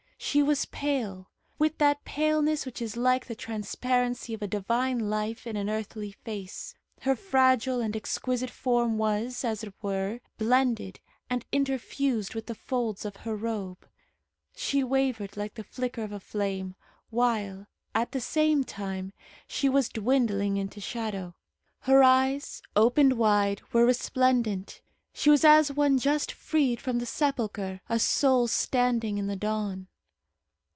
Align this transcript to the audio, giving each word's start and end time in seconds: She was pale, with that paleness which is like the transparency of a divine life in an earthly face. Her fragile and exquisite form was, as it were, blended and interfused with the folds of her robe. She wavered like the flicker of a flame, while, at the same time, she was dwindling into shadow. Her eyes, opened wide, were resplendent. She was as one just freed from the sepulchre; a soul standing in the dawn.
She 0.23 0.43
was 0.43 0.65
pale, 0.65 1.29
with 1.57 1.79
that 1.79 2.05
paleness 2.05 2.63
which 2.65 2.81
is 2.81 2.95
like 2.95 3.25
the 3.25 3.35
transparency 3.35 4.35
of 4.35 4.43
a 4.43 4.47
divine 4.47 5.09
life 5.09 5.47
in 5.47 5.57
an 5.57 5.67
earthly 5.67 6.11
face. 6.11 6.75
Her 7.01 7.15
fragile 7.15 7.81
and 7.81 7.95
exquisite 7.95 8.51
form 8.51 8.99
was, 8.99 9.43
as 9.43 9.63
it 9.63 9.73
were, 9.81 10.21
blended 10.37 10.99
and 11.27 11.43
interfused 11.51 12.35
with 12.35 12.45
the 12.45 12.55
folds 12.55 13.03
of 13.03 13.15
her 13.17 13.35
robe. 13.35 13.85
She 14.55 14.83
wavered 14.83 15.35
like 15.35 15.55
the 15.55 15.65
flicker 15.65 16.03
of 16.03 16.11
a 16.13 16.19
flame, 16.19 16.75
while, 17.09 17.65
at 17.95 18.11
the 18.11 18.21
same 18.21 18.63
time, 18.63 19.13
she 19.47 19.67
was 19.67 19.89
dwindling 19.89 20.55
into 20.55 20.79
shadow. 20.79 21.33
Her 21.81 22.03
eyes, 22.03 22.61
opened 22.75 23.13
wide, 23.13 23.61
were 23.73 23.85
resplendent. 23.87 24.81
She 25.13 25.31
was 25.31 25.43
as 25.43 25.73
one 25.73 25.97
just 25.97 26.31
freed 26.31 26.79
from 26.79 26.99
the 26.99 27.05
sepulchre; 27.07 27.81
a 27.89 27.97
soul 27.99 28.47
standing 28.47 29.17
in 29.17 29.25
the 29.25 29.35
dawn. 29.35 29.87